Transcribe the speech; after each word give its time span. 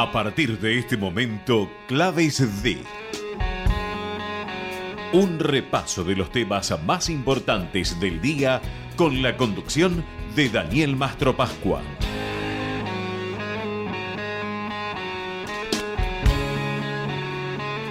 A 0.00 0.12
partir 0.12 0.60
de 0.60 0.78
este 0.78 0.96
momento, 0.96 1.68
Claves 1.88 2.62
D. 2.62 2.78
Un 5.12 5.40
repaso 5.40 6.04
de 6.04 6.14
los 6.14 6.30
temas 6.30 6.72
más 6.84 7.10
importantes 7.10 7.98
del 7.98 8.20
día 8.20 8.62
con 8.94 9.22
la 9.22 9.36
conducción 9.36 10.04
de 10.36 10.50
Daniel 10.50 10.94
Mastro 10.94 11.36
Pascua. 11.36 11.82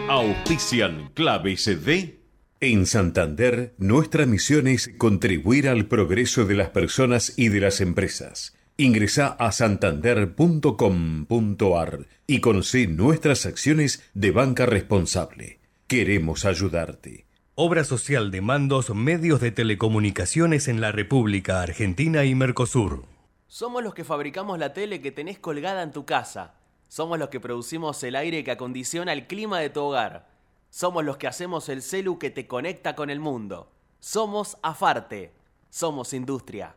Auspician 0.07 1.11
Claves 1.13 1.65
D. 1.83 2.21
En 2.61 2.85
Santander, 2.85 3.75
nuestra 3.79 4.25
misión 4.25 4.67
es 4.67 4.91
contribuir 4.97 5.67
al 5.67 5.87
progreso 5.87 6.45
de 6.45 6.55
las 6.55 6.69
personas 6.69 7.33
y 7.35 7.49
de 7.49 7.59
las 7.59 7.81
empresas. 7.81 8.56
Ingresa 8.79 9.35
a 9.39 9.51
santander.com.ar 9.51 12.05
y 12.27 12.41
conoce 12.41 12.85
nuestras 12.85 13.47
acciones 13.47 14.07
de 14.13 14.29
banca 14.29 14.67
responsable. 14.67 15.59
Queremos 15.87 16.45
ayudarte. 16.45 17.25
Obra 17.55 17.83
social 17.83 18.29
de 18.29 18.41
mandos 18.41 18.93
medios 18.93 19.41
de 19.41 19.49
telecomunicaciones 19.49 20.67
en 20.67 20.79
la 20.79 20.91
República 20.91 21.63
Argentina 21.63 22.23
y 22.23 22.35
Mercosur. 22.35 23.05
Somos 23.47 23.83
los 23.83 23.95
que 23.95 24.03
fabricamos 24.03 24.59
la 24.59 24.73
tele 24.73 25.01
que 25.01 25.11
tenés 25.11 25.39
colgada 25.39 25.81
en 25.81 25.91
tu 25.91 26.05
casa. 26.05 26.53
Somos 26.87 27.17
los 27.17 27.29
que 27.29 27.39
producimos 27.39 28.03
el 28.03 28.15
aire 28.15 28.43
que 28.43 28.51
acondiciona 28.51 29.11
el 29.11 29.25
clima 29.25 29.59
de 29.59 29.71
tu 29.71 29.81
hogar. 29.81 30.29
Somos 30.69 31.03
los 31.03 31.17
que 31.17 31.25
hacemos 31.25 31.67
el 31.69 31.81
celu 31.81 32.19
que 32.19 32.29
te 32.29 32.45
conecta 32.45 32.93
con 32.93 33.09
el 33.09 33.19
mundo. 33.19 33.71
Somos 33.99 34.59
Afarte. 34.61 35.33
Somos 35.71 36.13
industria. 36.13 36.76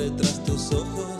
detrás 0.00 0.42
tus 0.44 0.72
ojos. 0.72 1.19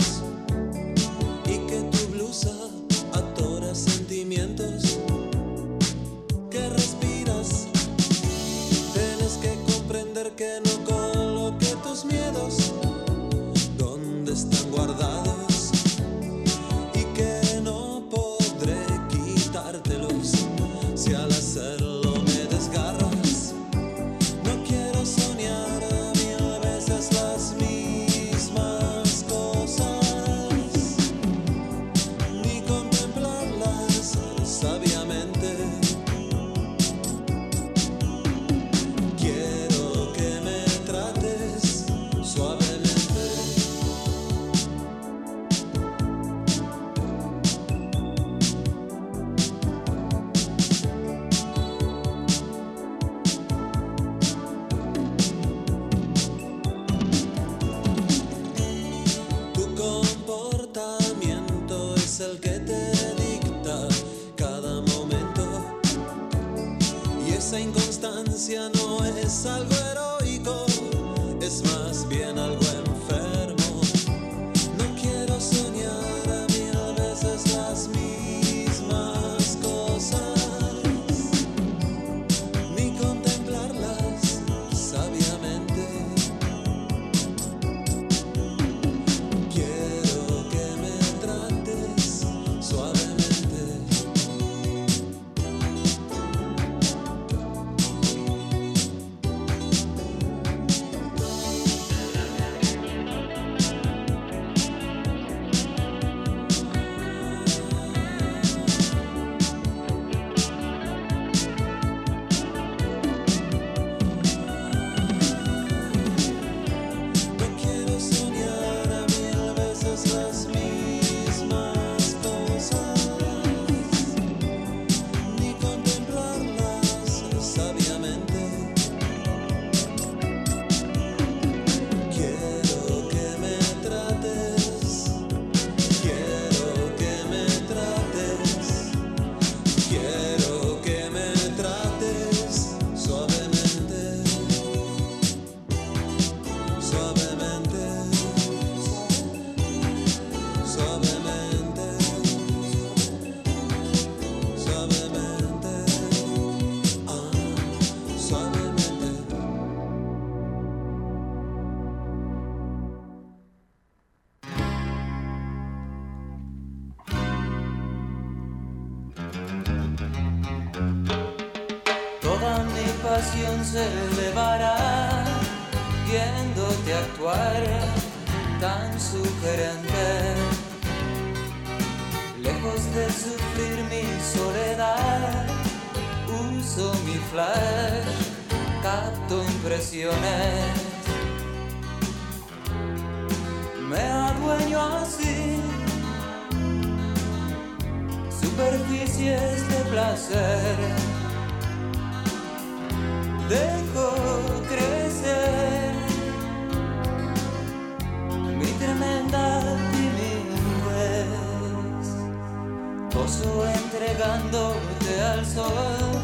gozo 213.31 213.65
entregándote 213.69 215.21
al 215.21 215.47
sol, 215.47 216.21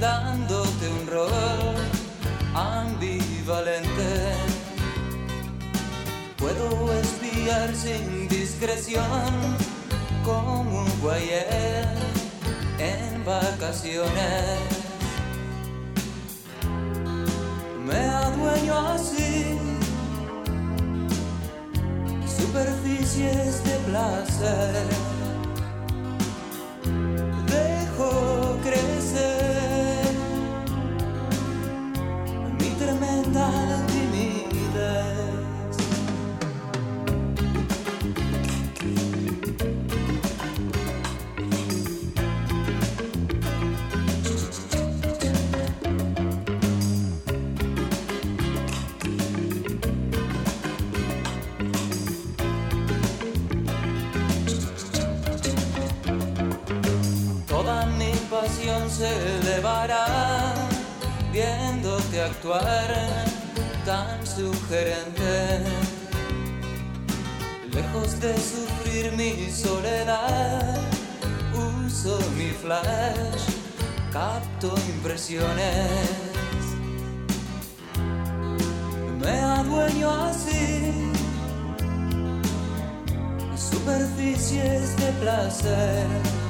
dándote 0.00 0.88
un 1.00 1.06
rol 1.06 1.74
ambivalente. 2.54 4.34
Puedo 6.36 6.92
espiar 7.00 7.74
sin 7.74 8.28
discreción 8.28 9.02
como 10.24 10.80
un 10.80 11.00
guayel 11.00 11.88
en 12.78 13.24
vacaciones. 13.24 14.58
Me 17.86 17.98
adueño 17.98 18.88
así 18.88 19.58
superficies 22.26 23.64
de 23.64 23.76
placer 23.86 25.15
se 58.96 59.12
elevará 59.40 60.54
viéndote 61.30 62.22
actuar 62.22 62.88
tan 63.84 64.26
sugerente. 64.26 65.60
Lejos 67.74 68.18
de 68.20 68.32
sufrir 68.38 69.12
mi 69.12 69.50
soledad, 69.50 70.78
uso 71.52 72.18
mi 72.38 72.50
flash, 72.62 73.44
capto 74.10 74.74
impresiones. 74.94 75.90
Me 79.20 79.40
adueño 79.58 80.10
así, 80.10 81.12
superficies 83.56 84.96
de 84.96 85.12
placer 85.20 86.45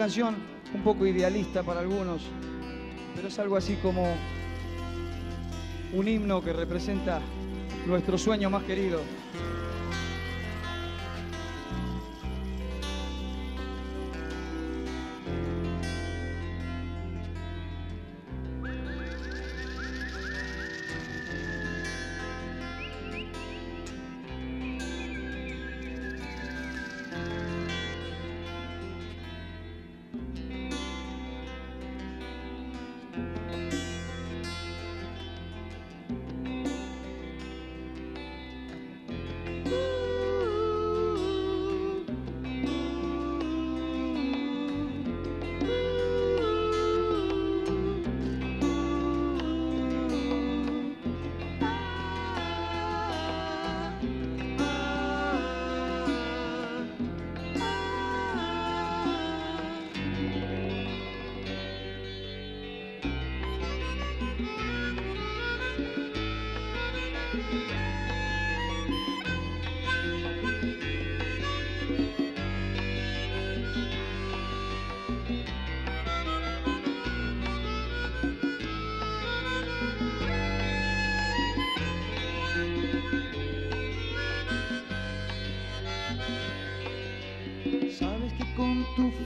canción 0.00 0.34
un 0.74 0.82
poco 0.82 1.06
idealista 1.06 1.62
para 1.62 1.80
algunos, 1.80 2.22
pero 3.14 3.28
es 3.28 3.38
algo 3.38 3.58
así 3.58 3.74
como 3.82 4.10
un 5.92 6.08
himno 6.08 6.42
que 6.42 6.54
representa 6.54 7.20
nuestro 7.84 8.16
sueño 8.16 8.48
más 8.48 8.62
querido. 8.62 9.02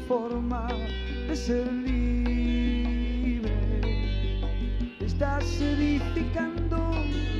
Forma 0.08 0.68
de 1.28 1.36
ser 1.36 1.72
libre 1.72 2.04
estás 5.14 5.60
edificando 5.60 6.92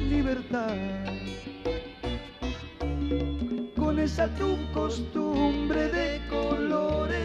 libertad. 0.09 0.77
Con 3.77 3.99
esa 3.99 4.29
tu 4.37 4.57
costumbre 4.73 5.89
de 5.89 6.21
colores 6.29 7.19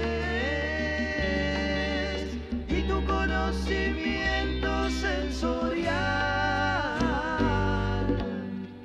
y 2.68 2.82
tu 2.84 3.06
conocimiento 3.06 4.90
sensorial. 4.90 5.94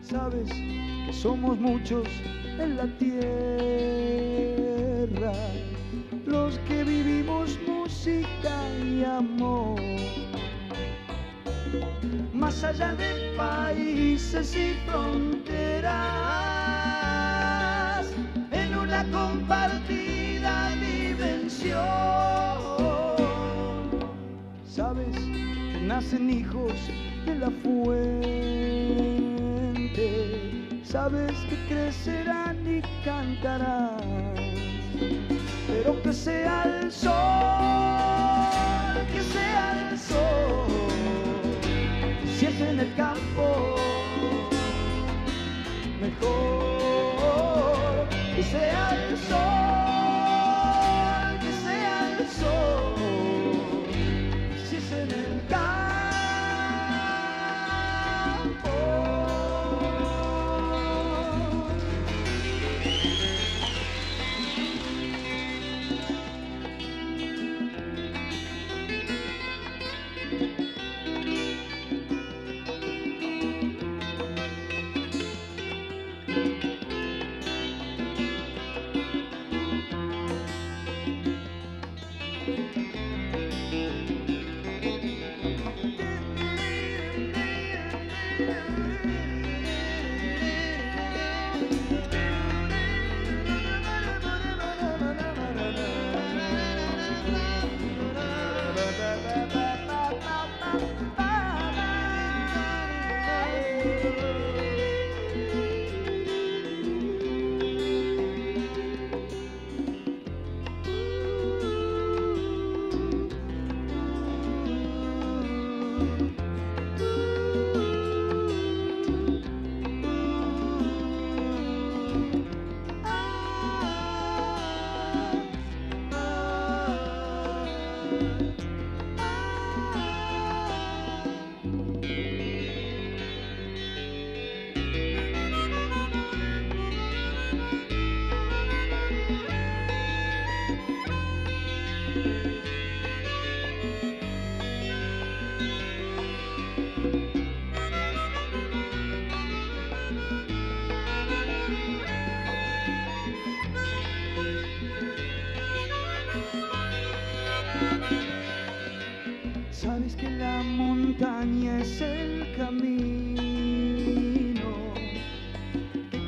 Sabes 0.03 0.51
que 0.51 1.13
somos 1.13 1.59
muchos 1.59 2.07
en 2.59 2.77
la 2.77 2.87
tierra, 2.99 3.04
países 14.35 14.57
y 14.57 14.75
fronteras, 14.87 15.95
en 18.51 18.77
una 18.77 19.05
compartida 19.11 20.71
dimensión. 20.77 21.79
Sabes 24.67 25.15
que 25.17 25.81
nacen 25.87 26.31
hijos 26.31 26.73
de 27.27 27.35
la 27.37 27.51
fuente 27.51 28.05
sabes 30.95 31.33
que 31.51 31.57
crecerán 31.67 32.57
y 32.67 32.81
cantarán, 33.05 33.94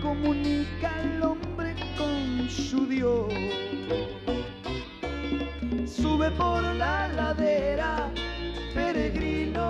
comunica 0.07 0.89
al 1.01 1.23
hombre 1.25 1.75
con 1.99 2.49
su 2.49 2.87
Dios. 2.87 3.33
Sube 5.85 6.31
por 6.31 6.63
la 6.63 7.09
ladera, 7.09 8.09
peregrino, 8.73 9.67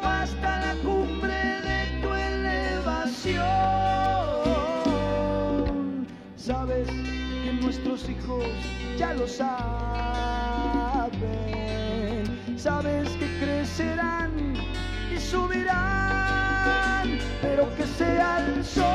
hasta 0.00 0.60
la 0.64 0.74
cumbre 0.84 1.60
de 1.68 1.78
tu 2.02 2.08
elevación. 2.14 3.42
Sabes 6.36 6.86
que 6.86 7.52
nuestros 7.60 8.08
hijos 8.08 8.46
ya 8.96 9.12
lo 9.14 9.26
saben, 9.26 9.50
sabes 12.56 13.08
que 13.18 13.26
crecerán 13.40 14.54
y 15.12 15.18
subirán 15.18 16.21
pero 17.42 17.68
que 17.76 17.84
sea 17.84 18.38
el 18.38 18.64
sol, 18.64 18.86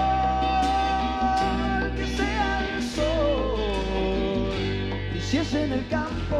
que 1.98 2.08
sea 2.16 2.66
el 2.76 2.82
sol. 2.82 3.60
Y 5.16 5.20
si 5.20 5.38
es 5.38 5.54
en 5.54 5.74
el 5.74 5.88
campo, 5.90 6.38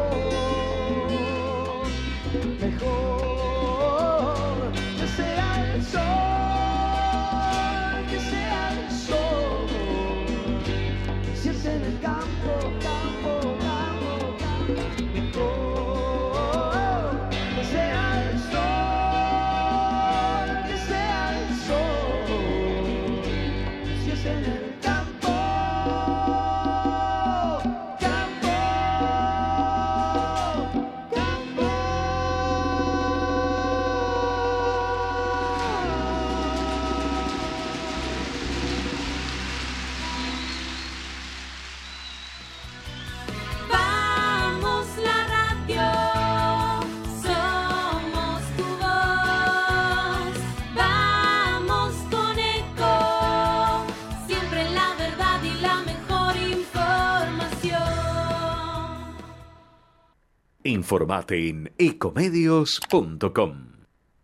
Informate 60.68 61.48
en 61.48 61.72
ecomedios.com. 61.78 63.68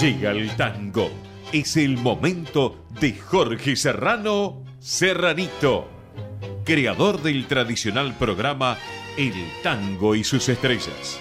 Llega 0.00 0.32
el 0.32 0.54
tango. 0.56 1.10
Es 1.52 1.78
el 1.78 1.96
momento 1.96 2.84
de 3.00 3.14
Jorge 3.14 3.76
Serrano 3.76 4.62
Serranito, 4.78 5.88
creador 6.66 7.22
del 7.22 7.46
tradicional 7.46 8.14
programa 8.18 8.76
El 9.16 9.32
Tango 9.62 10.14
y 10.14 10.22
sus 10.22 10.50
Estrellas. 10.50 11.18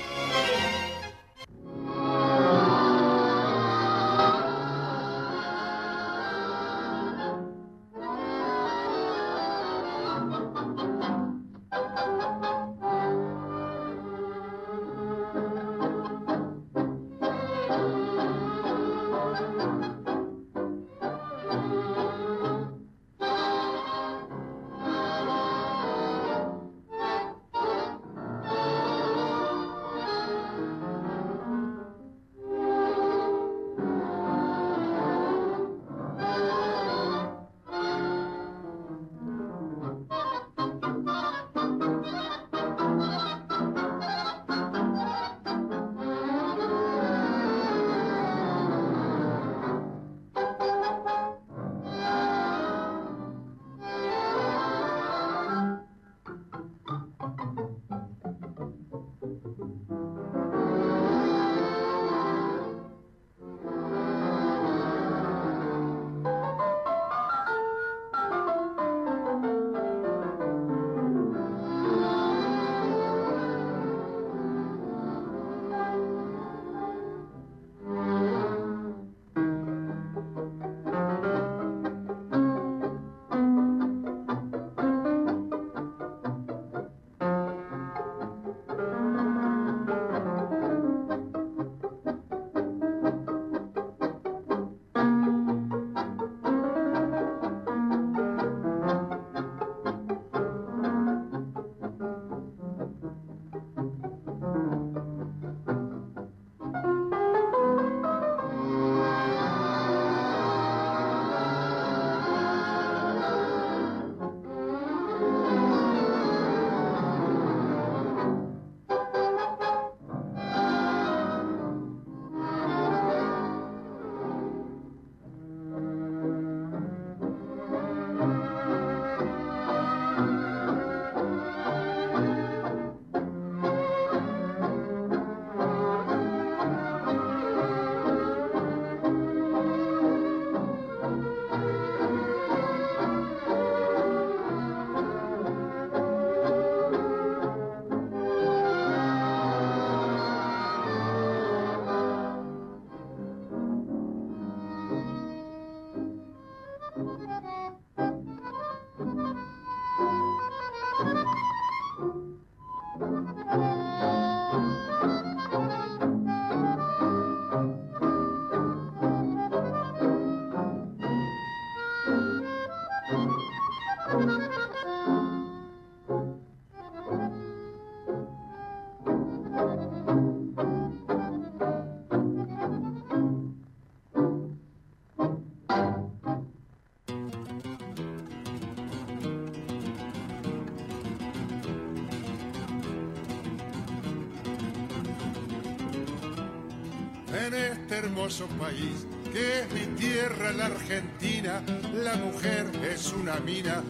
En 197.35 197.53
este 197.53 197.97
hermoso 197.97 198.47
país 198.59 199.05
que 199.31 199.59
es 199.59 199.73
mi 199.73 199.85
tierra, 199.97 200.53
la 200.53 200.67
Argentina. 200.67 201.61
La 201.93 202.15
mujer 202.15 202.71
es 202.89 203.11
una 203.11 203.35
mina 203.41 203.83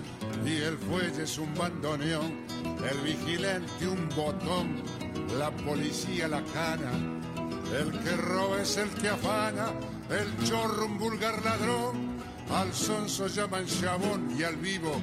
y 0.43 0.55
el 0.55 0.77
fuelle 0.77 1.23
es 1.23 1.37
un 1.37 1.53
bandoneón, 1.53 2.45
el 2.89 2.97
vigilante 3.01 3.87
un 3.87 4.09
botón, 4.09 4.81
la 5.37 5.51
policía 5.51 6.27
la 6.27 6.43
cana. 6.45 6.91
El 7.79 7.91
que 7.99 8.15
roba 8.17 8.61
es 8.61 8.77
el 8.77 8.89
que 8.89 9.09
afana, 9.09 9.71
el 10.09 10.47
chorro 10.47 10.85
un 10.85 10.97
vulgar 10.97 11.43
ladrón, 11.43 12.17
al 12.51 12.73
sonso 12.73 13.27
llaman 13.27 13.65
chabón 13.65 14.35
y 14.37 14.43
al 14.43 14.55
vivo 14.55 14.95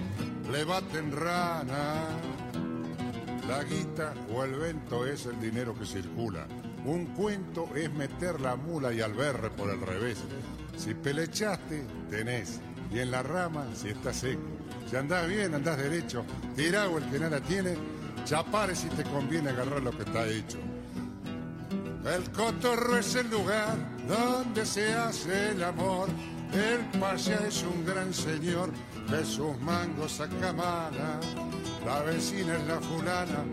le 0.50 0.64
baten 0.64 1.12
rana. 1.12 2.06
La 3.48 3.62
guita 3.64 4.14
o 4.34 4.42
el 4.44 4.54
vento 4.54 5.06
es 5.06 5.26
el 5.26 5.40
dinero 5.40 5.74
que 5.74 5.84
circula. 5.84 6.46
Un 6.84 7.06
cuento 7.14 7.68
es 7.76 7.92
meter 7.92 8.40
la 8.40 8.56
mula 8.56 8.92
y 8.92 9.00
al 9.00 9.14
berre 9.14 9.50
por 9.50 9.70
el 9.70 9.80
revés. 9.80 10.18
Si 10.76 10.94
pelechaste, 10.94 11.84
tenés. 12.10 12.60
Y 12.90 12.98
en 12.98 13.10
la 13.10 13.22
rama, 13.22 13.66
si 13.74 13.88
está 13.88 14.12
seco. 14.12 14.42
Si 14.90 14.96
andás 14.96 15.28
bien, 15.28 15.54
andás 15.54 15.78
derecho. 15.78 16.24
Tirado 16.56 16.98
el 16.98 17.08
que 17.08 17.18
nada 17.18 17.40
tiene. 17.40 17.76
Chapare 18.24 18.74
si 18.74 18.88
te 18.88 19.04
conviene 19.04 19.50
agarrar 19.50 19.82
lo 19.82 19.90
que 19.92 20.02
está 20.02 20.26
hecho. 20.26 20.58
El 22.04 22.30
cotorro 22.32 22.98
es 22.98 23.14
el 23.14 23.30
lugar 23.30 23.76
donde 24.08 24.66
se 24.66 24.92
hace 24.92 25.50
el 25.50 25.62
amor. 25.62 26.08
El 26.52 27.00
paya 27.00 27.38
es 27.46 27.62
un 27.62 27.84
gran 27.86 28.12
señor, 28.12 28.70
de 29.08 29.24
sus 29.24 29.58
mangos 29.60 30.12
saca 30.12 30.52
mala. 30.52 31.20
La 31.86 32.02
vecina 32.02 32.56
es 32.56 32.66
la 32.66 32.80
fulana, 32.80 33.44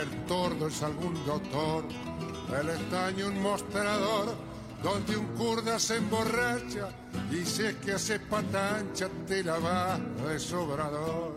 el 0.00 0.26
tordo 0.26 0.68
es 0.68 0.82
algún 0.82 1.14
doctor. 1.26 1.84
El 2.48 2.68
estaño 2.70 3.26
un 3.26 3.42
mostrador, 3.42 4.34
donde 4.82 5.16
un 5.16 5.26
kurda 5.34 5.78
se 5.78 5.96
emborracha. 5.96 6.88
Y 7.30 7.44
si 7.44 7.64
es 7.64 7.76
que 7.76 7.92
hace 7.92 8.20
pata 8.20 8.78
ancha, 8.78 9.08
te 9.26 9.42
la 9.42 9.58
va 9.58 9.98
de 9.98 10.38
sobrador. 10.38 11.36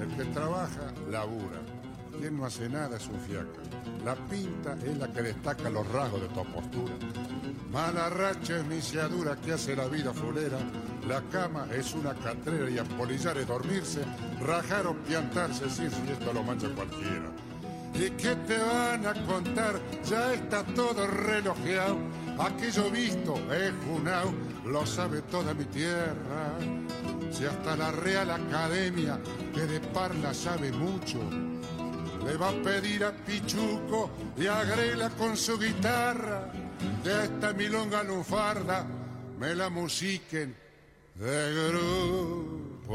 El 0.00 0.16
que 0.16 0.24
trabaja, 0.32 0.92
labura. 1.10 1.60
Quien 2.18 2.36
no 2.36 2.46
hace 2.46 2.68
nada 2.68 2.96
es 2.96 3.06
un 3.06 3.20
fiaca. 3.20 3.60
La 4.04 4.14
pinta 4.14 4.76
es 4.84 4.98
la 4.98 5.08
que 5.12 5.22
destaca 5.22 5.70
los 5.70 5.86
rasgos 5.88 6.22
de 6.22 6.28
tu 6.28 6.44
postura. 6.44 6.94
Mala 7.72 8.10
racha 8.10 8.58
es 8.58 8.66
misiadura 8.66 9.36
que 9.36 9.52
hace 9.52 9.76
la 9.76 9.86
vida 9.86 10.12
fulera. 10.12 10.58
La 11.06 11.22
cama 11.30 11.66
es 11.72 11.94
una 11.94 12.14
catrera 12.14 12.68
y 12.68 12.78
apolillar 12.78 13.38
es 13.38 13.46
dormirse, 13.46 14.02
rajar 14.40 14.86
o 14.88 14.94
piantarse, 14.94 15.70
sí, 15.70 15.88
si 15.88 16.12
esto 16.12 16.32
lo 16.32 16.42
mancha 16.42 16.68
cualquiera. 16.74 17.30
¿Y 17.94 18.10
qué 18.10 18.34
te 18.46 18.58
van 18.58 19.06
a 19.06 19.14
contar? 19.26 19.80
Ya 20.04 20.32
está 20.34 20.64
todo 20.64 21.06
relojeado. 21.06 21.98
Aquello 22.38 22.90
visto 22.90 23.34
es 23.52 23.72
junao, 23.86 24.32
lo 24.64 24.86
sabe 24.86 25.22
toda 25.22 25.52
mi 25.54 25.64
tierra. 25.66 26.58
Si 27.30 27.44
hasta 27.44 27.76
la 27.76 27.90
Real 27.92 28.30
Academia, 28.30 29.18
que 29.54 29.66
de 29.66 29.80
parla 29.80 30.32
sabe 30.34 30.72
mucho, 30.72 31.18
le 32.24 32.36
va 32.36 32.48
a 32.48 32.62
pedir 32.62 33.04
a 33.04 33.12
Pichuco 33.12 34.10
y 34.36 34.46
a 34.46 34.64
Grela 34.64 35.10
con 35.10 35.36
su 35.36 35.58
guitarra 35.58 36.50
de 37.04 37.24
esta 37.24 37.52
milonga 37.52 38.02
lunfarda 38.02 38.86
me 39.38 39.54
la 39.54 39.68
musiquen 39.70 40.54
de 41.14 41.68
grupo. 41.68 42.92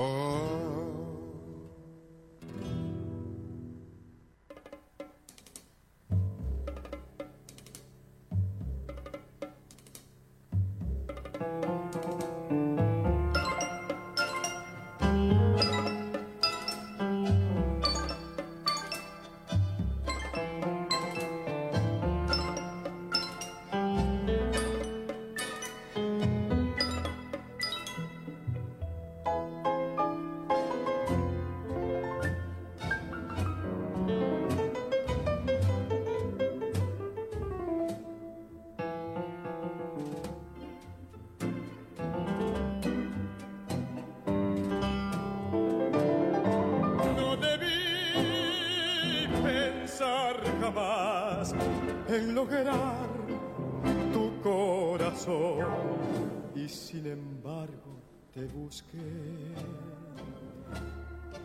Busqué 58.68 59.54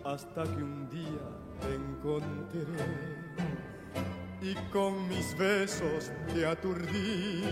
hasta 0.04 0.42
que 0.42 0.62
un 0.62 0.88
día 0.90 1.26
te 1.60 1.72
encontré 1.72 2.66
y 4.40 4.54
con 4.72 5.08
mis 5.08 5.38
besos 5.38 6.10
te 6.34 6.44
aturdí 6.44 7.44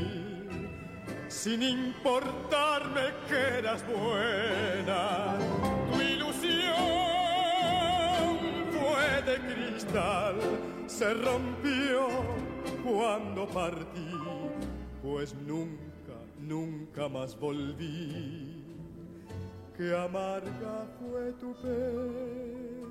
sin 1.28 1.62
importarme 1.62 3.12
que 3.28 3.58
eras 3.58 3.84
buena. 3.86 5.38
Tu 5.92 6.02
ilusión 6.02 6.74
fue 8.72 9.22
de 9.22 9.36
cristal, 9.50 10.34
se 10.88 11.14
rompió 11.14 12.08
cuando 12.82 13.46
partí, 13.46 14.16
pues 15.00 15.32
nunca, 15.46 16.16
nunca 16.40 17.08
más 17.08 17.38
volví. 17.38 18.49
Qué 19.80 19.96
amarga 19.96 20.86
fue 20.98 21.32
tu 21.40 21.54
pena, 21.54 22.90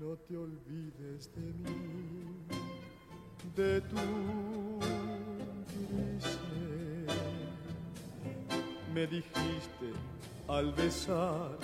no 0.00 0.16
te 0.26 0.36
olvides 0.36 1.30
de 1.36 1.52
mí, 1.62 2.34
de 3.54 3.80
tu 3.82 4.80
grisel. 5.88 7.06
Me 8.92 9.06
dijiste 9.06 9.92
al 10.48 10.72
besar 10.72 11.56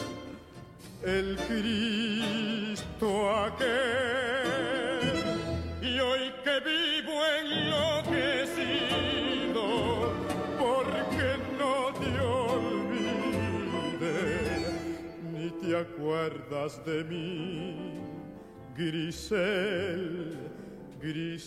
el 1.03 1.37
Cristo 1.49 3.09
aquel. 3.35 3.67
Y 5.83 5.99
hoy 5.99 6.33
que 6.45 6.61
vivo 6.61 6.98
acuerdas 15.79 16.85
de 16.85 17.05
mí, 17.05 18.01
Grisel, 18.77 20.37
Y 21.01 21.39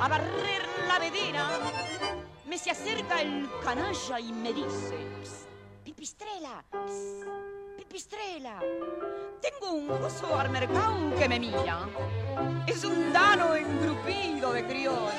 a 0.00 0.08
barrer 0.08 0.62
la 0.88 0.98
vedera, 0.98 1.46
me 2.46 2.58
se 2.58 2.70
acerca 2.70 3.20
el 3.20 3.48
canalla 3.62 4.18
y 4.18 4.32
me 4.32 4.52
dice, 4.52 4.96
"Ps, 5.20 5.46
pipistrela, 5.84 6.64
ps, 6.70 7.26
pipistrela, 7.76 8.60
tengo 9.40 9.72
un 9.72 9.88
gozo 9.88 10.38
al 10.38 10.50
mercado 10.50 11.14
que 11.18 11.28
me 11.28 11.38
mira. 11.38 11.86
Es 12.66 12.84
un 12.84 13.12
dano 13.12 13.54
engrupido 13.54 14.52
de 14.52 14.66
criollo. 14.66 15.10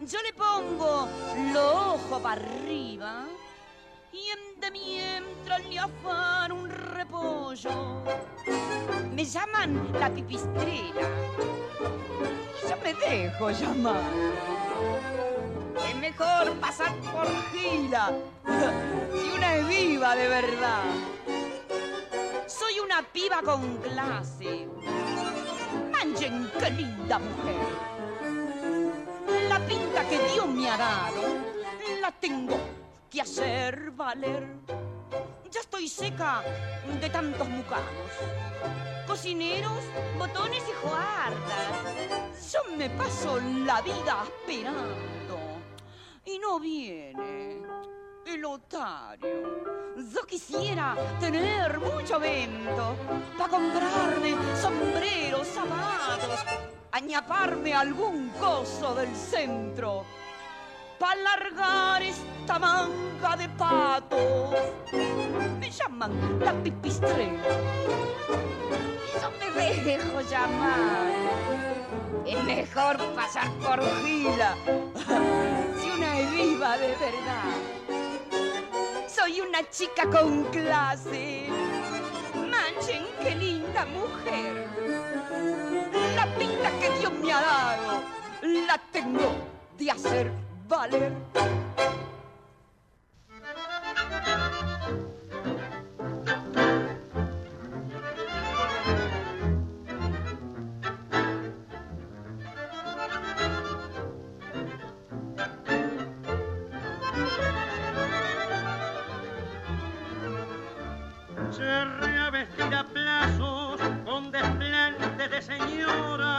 Yo 0.00 0.22
le 0.22 0.32
pongo 0.34 1.08
los 1.52 1.74
ojos 1.74 2.20
para 2.22 2.40
arriba 2.40 3.24
y 4.12 4.28
en 4.28 4.60
de 4.60 4.70
mientras 4.70 5.64
le 5.66 5.78
afan 5.78 6.52
un 6.52 6.68
Me 9.12 9.24
llaman 9.24 9.90
la 9.98 10.10
pipistrela 10.10 11.08
y 12.54 12.68
yo 12.68 12.76
me 12.82 12.92
dejo 12.94 13.50
llamar. 13.50 14.02
Es 15.88 15.96
mejor 15.96 16.52
pasar 16.60 16.94
por 16.96 17.26
gila 17.52 18.12
si 19.14 19.30
una 19.34 19.54
es 19.56 19.68
viva 19.68 20.14
de 20.14 20.28
verdad. 20.28 20.84
Soy 22.46 22.78
una 22.78 23.02
piba 23.02 23.40
con 23.42 23.78
clase. 23.78 24.68
Manchen 25.90 26.50
qué 26.58 26.70
linda 26.70 27.18
mujer. 27.18 27.66
La 29.48 29.58
pinta 29.60 30.06
que 30.08 30.18
Dios 30.32 30.46
me 30.46 30.68
ha 30.68 30.76
dado 30.76 31.22
la 32.02 32.12
tengo 32.12 32.58
que 33.10 33.22
hacer 33.22 33.92
valer. 33.92 34.85
Ya 35.56 35.62
estoy 35.62 35.88
seca 35.88 36.42
de 37.00 37.08
tantos 37.08 37.48
mucanos. 37.48 38.10
Cocineros, 39.06 39.80
botones 40.18 40.62
y 40.68 40.86
joardas. 40.86 42.52
Yo 42.52 42.76
me 42.76 42.90
paso 42.90 43.40
la 43.64 43.80
vida 43.80 44.22
esperando 44.22 45.38
y 46.26 46.38
no 46.38 46.60
viene 46.60 47.62
el 48.26 48.44
otario. 48.44 49.94
Yo 49.96 50.26
quisiera 50.26 50.94
tener 51.20 51.80
mucho 51.80 52.20
vento 52.20 52.94
para 53.38 53.50
comprarme 53.50 54.36
sombreros, 54.60 55.48
zapatos, 55.48 56.44
añaparme 56.92 57.72
algún 57.72 58.28
coso 58.38 58.94
del 58.94 59.16
centro 59.16 60.04
para 60.98 61.20
largar 61.20 62.02
esta 62.02 62.58
manga 62.58 63.36
de 63.36 63.48
patos. 63.50 64.54
Me 65.58 65.70
llaman 65.70 66.40
la 66.40 66.52
pipistrela. 66.62 67.42
Y 69.06 69.20
yo 69.20 69.30
me 69.38 69.84
dejo 69.84 70.20
llamar. 70.22 71.06
Es 72.26 72.42
mejor 72.44 72.96
pasar 73.14 73.50
por 73.64 73.80
gila 74.04 74.54
si 75.80 75.90
una 75.90 76.18
es 76.18 76.30
viva 76.32 76.76
de 76.78 76.88
verdad. 76.88 77.54
Soy 79.08 79.40
una 79.40 79.68
chica 79.70 80.08
con 80.10 80.44
clase. 80.44 81.48
Manchen, 82.34 83.04
qué 83.22 83.34
linda 83.34 83.86
mujer. 83.86 84.66
La 86.16 86.26
pinta 86.36 86.70
que 86.80 86.90
Dios 86.98 87.12
me 87.12 87.32
ha 87.32 87.40
dado 87.40 88.02
la 88.66 88.78
tengo 88.92 89.32
de 89.78 89.90
hacer 89.90 90.45
valer. 90.68 91.12
se 111.52 111.84
reavestir 111.84 112.74
a 112.74 112.84
plazos 112.84 113.80
con 114.04 114.30
desplante 114.30 115.28
de 115.28 115.40
señora, 115.40 116.34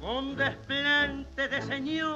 con 0.00 0.36
desplante 0.36 1.48
de 1.48 1.62
señora 1.62 2.11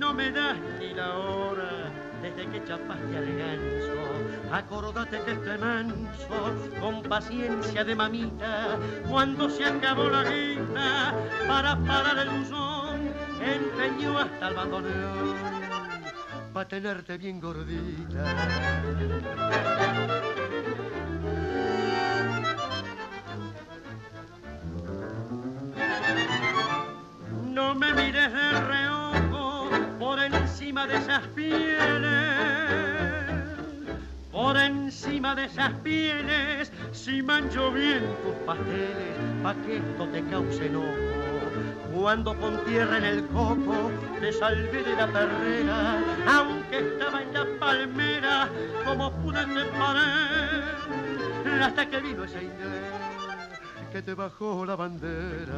no 0.00 0.14
me 0.14 0.30
das 0.30 0.56
ni 0.78 0.94
la 0.94 1.14
hora 1.14 1.92
desde 2.22 2.50
que 2.50 2.64
chapaste 2.64 3.16
al 3.18 3.36
ganso. 3.36 4.00
Acordate 4.50 5.20
que 5.24 5.32
este 5.32 5.58
manso, 5.58 6.38
con 6.80 7.02
paciencia 7.02 7.84
de 7.84 7.94
mamita, 7.94 8.78
cuando 9.08 9.50
se 9.50 9.66
acabó 9.66 10.08
la 10.08 10.24
guita 10.24 11.14
para 11.46 11.76
parar 11.76 12.18
el 12.18 12.30
buzón, 12.30 13.12
empeñó 13.42 14.18
hasta 14.18 14.48
el 14.48 14.54
bandoneón 14.54 15.34
para 16.54 16.68
tenerte 16.68 17.18
bien 17.18 17.38
gordita. 17.38 18.24
Encima 30.80 30.86
de 30.86 30.96
esas 30.96 31.26
pieles, 31.28 31.80
por 34.32 34.56
encima 34.56 35.34
de 35.34 35.44
esas 35.44 35.72
pieles, 35.82 36.72
si 36.92 37.22
mancho 37.22 37.70
bien 37.72 38.02
tus 38.22 38.34
pasteles, 38.46 39.16
pa' 39.42 39.54
que 39.54 39.76
esto 39.76 40.08
te 40.08 40.24
cause 40.24 40.66
enojo. 40.66 40.86
Cuando 41.94 42.34
con 42.36 42.64
tierra 42.64 42.96
en 42.98 43.04
el 43.04 43.26
coco 43.26 43.90
te 44.20 44.32
salvé 44.32 44.82
de 44.82 44.96
la 44.96 45.06
perrera, 45.08 45.98
aunque 46.26 46.78
estaba 46.78 47.22
en 47.22 47.34
la 47.34 47.46
palmera, 47.58 48.48
como 48.84 49.12
pude 49.20 49.44
te 49.44 49.64
paré, 49.78 50.62
hasta 51.62 51.90
que 51.90 52.00
vino 52.00 52.24
ese 52.24 52.44
inglés 52.44 52.84
que 53.92 54.00
te 54.02 54.14
bajó 54.14 54.64
la 54.64 54.76
bandera. 54.76 55.56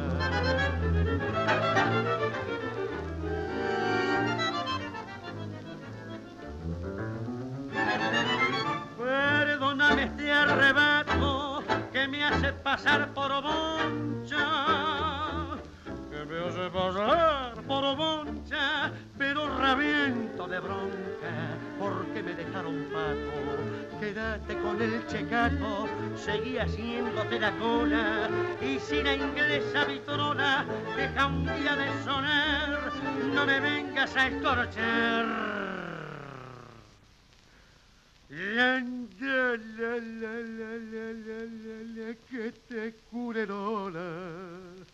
Perdóname 8.97 10.03
este 10.03 10.31
arrebato 10.31 11.63
que 11.91 12.07
me 12.07 12.23
hace 12.23 12.53
pasar 12.53 13.13
por 13.13 13.31
boncha, 13.41 14.45
que 16.09 16.25
me 16.25 16.39
hace 16.39 16.69
pasar 16.69 17.53
por 17.67 17.95
boncha, 17.95 18.91
pero 19.17 19.57
rabiento 19.57 20.47
de 20.47 20.59
bronca 20.59 21.03
porque 21.79 22.23
me 22.23 22.33
dejaron 22.33 22.87
pato. 22.93 23.99
Quédate 23.99 24.57
con 24.57 24.81
el 24.81 25.05
checato, 25.07 25.87
seguí 26.15 26.57
haciéndote 26.57 27.39
la 27.39 27.51
cola 27.57 28.29
y 28.61 28.79
si 28.79 29.03
la 29.03 29.15
inglesa 29.15 29.85
vitrona 29.85 30.65
deja 30.95 31.27
un 31.27 31.45
día 31.45 31.75
de 31.75 32.03
sonar, 32.03 32.91
no 33.33 33.45
me 33.45 33.59
vengas 33.59 34.15
a 34.15 34.27
escorchar. 34.27 35.52
Rende 38.35 39.13
che 42.27 42.51
te 42.67 42.93
curerò 43.07 43.89
la. 43.89 44.91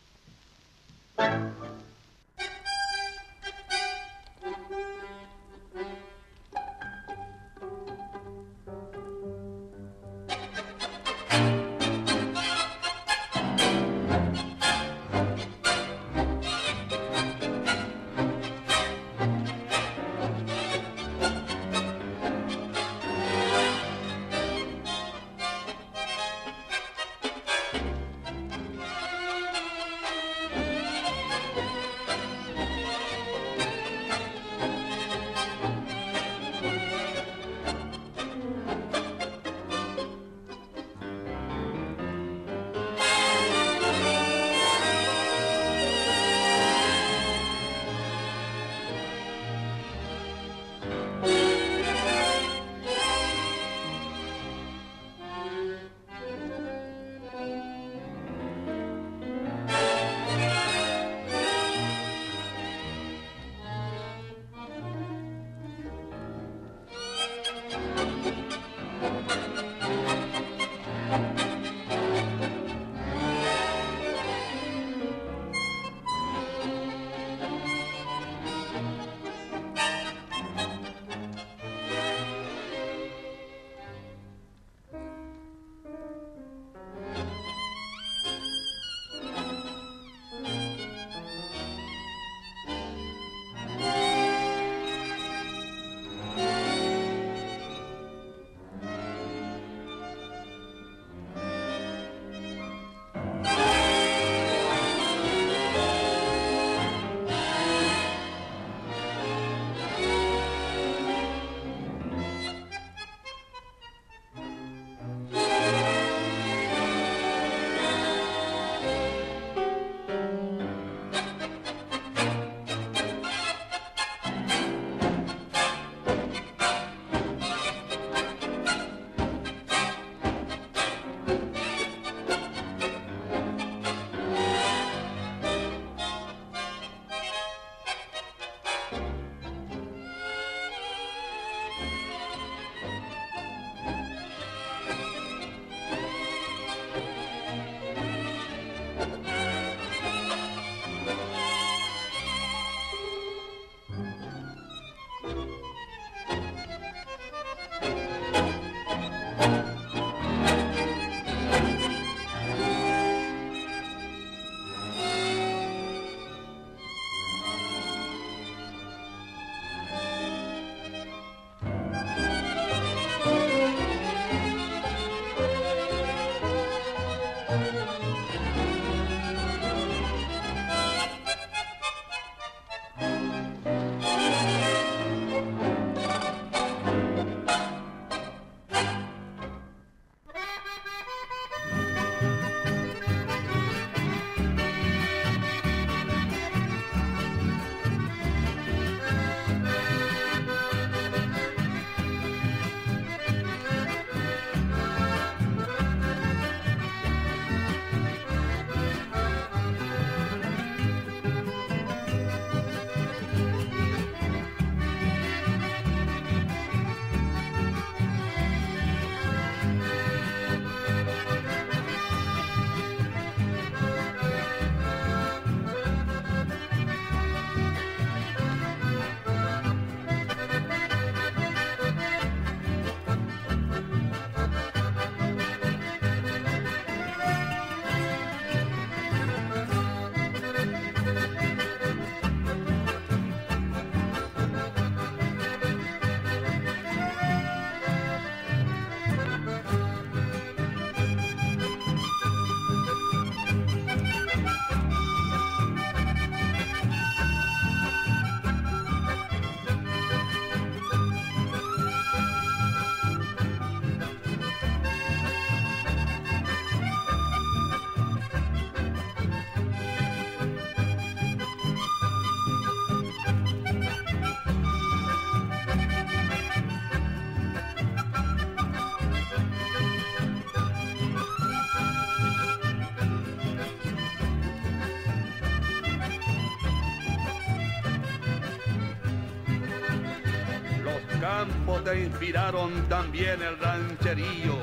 Inspiraron 291.94 292.72
también 292.88 293.42
el 293.42 293.58
rancherío, 293.58 294.58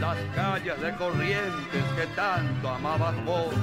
las 0.00 0.16
calles 0.34 0.80
de 0.80 0.94
corrientes 0.96 1.84
que 1.96 2.06
tanto 2.16 2.68
amabas 2.68 3.14
vos, 3.24 3.54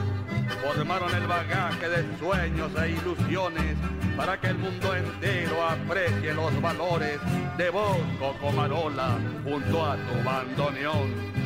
formaron 0.63 1.13
el 1.13 1.27
bagaje 1.27 1.89
de 1.89 2.17
sueños 2.19 2.71
e 2.81 2.91
ilusiones 2.91 3.77
para 4.15 4.39
que 4.39 4.47
el 4.47 4.57
mundo 4.57 4.95
entero 4.95 5.67
aprecie 5.67 6.33
los 6.33 6.61
valores 6.61 7.19
de 7.57 7.69
vos, 7.69 7.97
Cocomarola, 8.19 9.17
junto 9.43 9.85
a 9.85 9.95
tu 9.95 10.23
bandoneón. 10.23 11.44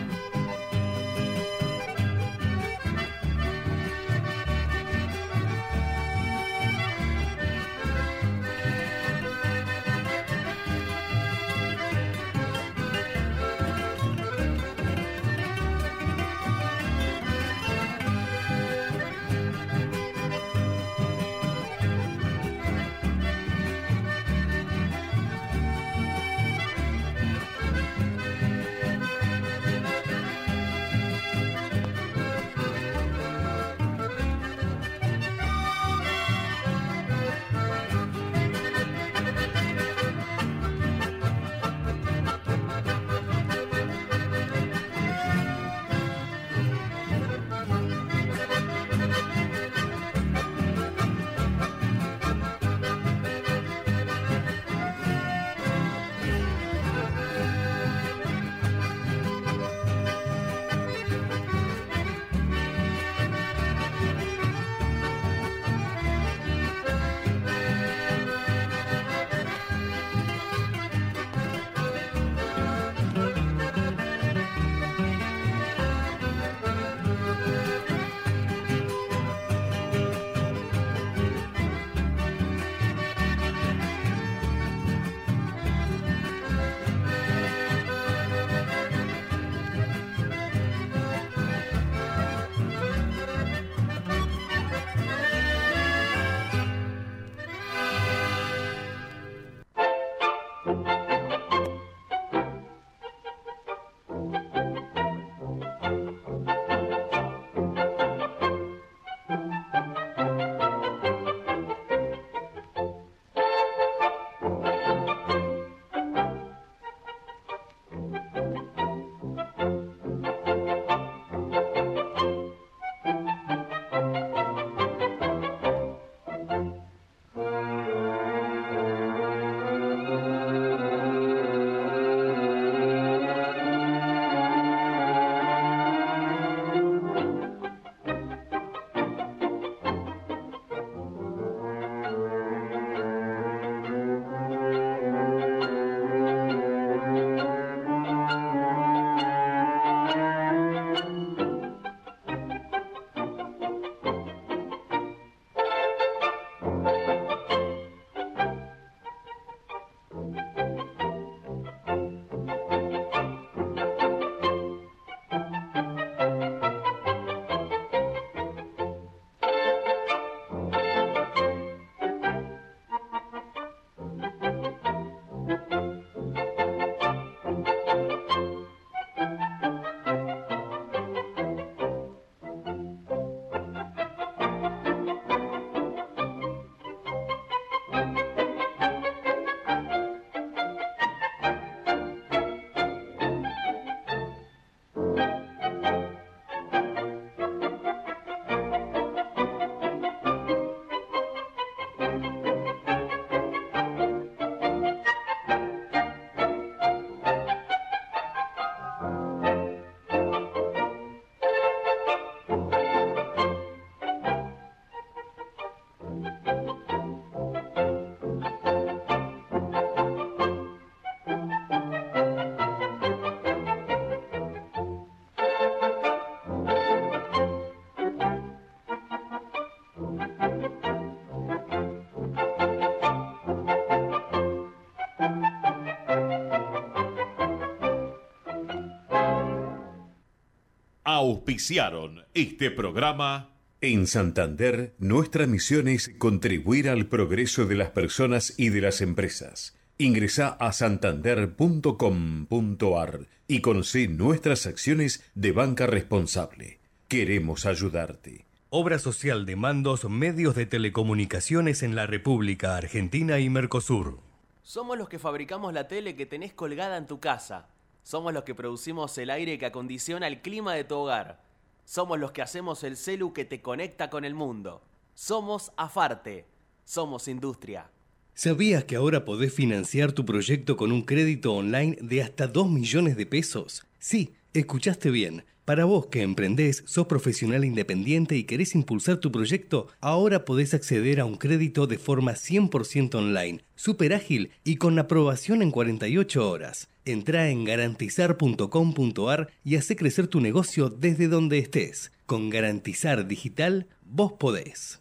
Auspiciaron 241.12 242.24
este 242.36 242.70
programa. 242.70 243.50
En 243.82 244.06
Santander, 244.06 244.94
nuestra 245.00 245.48
misión 245.48 245.88
es 245.88 246.12
contribuir 246.20 246.88
al 246.88 247.08
progreso 247.08 247.66
de 247.66 247.74
las 247.74 247.90
personas 247.90 248.54
y 248.60 248.70
de 248.70 248.82
las 248.82 249.02
empresas. 249.02 249.76
Ingresa 249.98 250.50
a 250.50 250.72
santander.com.ar 250.72 253.22
y 253.48 253.62
conoce 253.62 254.08
nuestras 254.08 254.68
acciones 254.68 255.28
de 255.34 255.52
banca 255.52 255.88
responsable. 255.88 256.78
Queremos 257.08 257.66
ayudarte. 257.66 258.46
Obra 258.70 259.00
social 259.00 259.48
de 259.48 259.56
mandos 259.56 260.08
medios 260.08 260.54
de 260.54 260.68
telecomunicaciones 260.68 261.82
en 261.82 261.96
la 261.96 262.06
República 262.06 262.78
Argentina 262.78 263.40
y 263.40 263.50
Mercosur. 263.50 264.20
Somos 264.62 264.96
los 264.96 265.10
que 265.10 265.18
fabricamos 265.18 265.74
la 265.74 265.88
tele 265.88 266.16
que 266.16 266.28
tenés 266.28 266.54
colgada 266.54 266.98
en 266.98 267.08
tu 267.08 267.20
casa. 267.20 267.66
Somos 268.10 268.34
los 268.34 268.44
que 268.44 268.56
producimos 268.56 269.16
el 269.20 269.30
aire 269.30 269.60
que 269.60 269.68
acondiciona 269.68 270.26
el 270.26 270.42
clima 270.42 270.74
de 270.74 270.84
tu 270.84 270.96
hogar. 270.96 271.44
Somos 271.86 272.18
los 272.18 272.32
que 272.32 272.42
hacemos 272.42 272.84
el 272.84 272.98
celu 272.98 273.34
que 273.34 273.46
te 273.46 273.62
conecta 273.62 274.10
con 274.10 274.26
el 274.26 274.34
mundo. 274.34 274.82
Somos 275.14 275.72
Afarte. 275.78 276.48
Somos 276.86 277.28
industria. 277.28 277.92
¿Sabías 278.34 278.86
que 278.86 278.96
ahora 278.96 279.26
podés 279.26 279.54
financiar 279.54 280.12
tu 280.12 280.26
proyecto 280.26 280.76
con 280.76 280.92
un 280.92 281.04
crédito 281.04 281.54
online 281.54 282.00
de 282.02 282.24
hasta 282.24 282.48
2 282.48 282.72
millones 282.72 283.16
de 283.16 283.28
pesos? 283.28 283.86
Sí, 284.00 284.34
escuchaste 284.56 285.12
bien. 285.12 285.46
Para 285.70 285.86
vos 285.86 286.08
que 286.08 286.24
emprendés, 286.24 286.84
sos 286.88 287.06
profesional 287.06 287.64
independiente 287.64 288.36
y 288.36 288.46
querés 288.46 288.74
impulsar 288.74 289.18
tu 289.18 289.32
proyecto, 289.32 289.86
ahora 290.02 290.44
podés 290.44 290.74
acceder 290.74 291.20
a 291.20 291.26
un 291.26 291.36
crédito 291.36 291.86
de 291.86 292.00
forma 292.00 292.32
100% 292.32 293.14
online, 293.14 293.64
súper 293.76 294.16
ágil 294.16 294.50
y 294.64 294.78
con 294.78 294.98
aprobación 294.98 295.62
en 295.62 295.70
48 295.70 296.50
horas. 296.50 296.88
Entrá 297.06 297.52
en 297.52 297.66
garantizar.com.ar 297.66 299.50
y 299.64 299.76
hace 299.76 299.96
crecer 299.96 300.26
tu 300.26 300.42
negocio 300.42 300.90
desde 300.90 301.28
donde 301.28 301.60
estés. 301.60 302.12
Con 302.26 302.50
Garantizar 302.50 303.28
Digital, 303.28 303.86
vos 304.04 304.34
podés. 304.40 305.00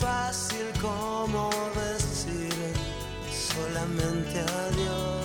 Fácil 0.00 0.66
como 0.80 1.50
decir 1.74 2.72
solamente 3.30 4.38
adiós. 4.38 5.24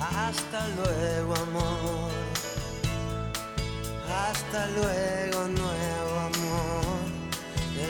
Hasta 0.00 0.60
luego 0.78 1.34
amor, 1.34 2.10
hasta 4.26 4.66
luego 4.68 5.48
nuevo 5.48 6.14
amor. 6.30 6.98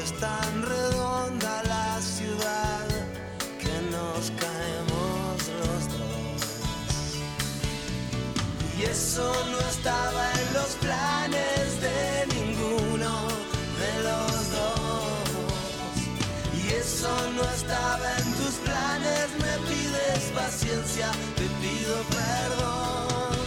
Es 0.00 0.12
tan 0.18 0.62
redonda 0.62 1.62
la 1.64 2.00
ciudad 2.00 2.86
que 3.62 3.74
nos 3.94 4.30
caemos 4.42 5.36
los 5.60 5.82
dos. 5.98 6.42
Y 8.78 8.82
eso 8.84 9.32
no 9.50 9.58
estaba 9.60 10.27
eso 16.98 17.30
no 17.30 17.42
estaba 17.50 18.08
en 18.18 18.32
tus 18.34 18.54
planes, 18.66 19.28
me 19.38 19.54
pides 19.68 20.22
paciencia, 20.34 21.08
te 21.36 21.46
pido 21.62 21.94
perdón. 22.18 23.46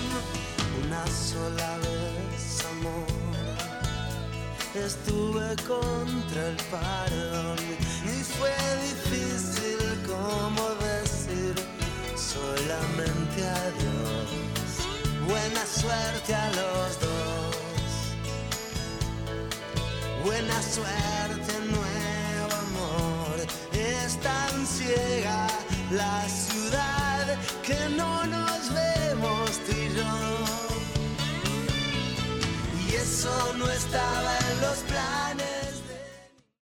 Una 0.85 1.05
sola 1.07 1.77
vez, 1.79 2.65
amor, 2.71 3.07
estuve 4.73 5.55
contra 5.67 6.47
el 6.47 6.57
perdón. 6.71 7.57
Y 8.05 8.23
fue 8.37 8.55
difícil 8.89 9.79
como 10.07 10.63
decir 10.87 11.55
solamente 12.15 13.39
adiós. 13.65 14.29
Buena 15.27 15.65
suerte 15.65 16.35
a 16.35 16.47
los 16.51 16.99
dos. 17.01 17.61
Buena 20.23 20.61
suerte, 20.61 21.20
la 25.91 26.27
ciudad 26.29 27.37
que 27.63 27.89
no 27.95 28.25
nos 28.25 28.73
vemos 28.73 29.51
tú 29.65 29.71
y 29.71 29.89
yo. 29.95 30.13
Y 32.87 32.95
eso 32.95 33.53
no 33.57 33.69
estaba 33.69 34.37
en 34.51 34.61
los 34.61 34.80